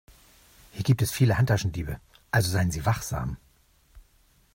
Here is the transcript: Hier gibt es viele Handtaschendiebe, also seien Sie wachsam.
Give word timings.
Hier 0.71 0.81
gibt 0.81 1.03
es 1.03 1.11
viele 1.11 1.37
Handtaschendiebe, 1.37 1.99
also 2.31 2.49
seien 2.49 2.71
Sie 2.71 2.87
wachsam. 2.87 3.37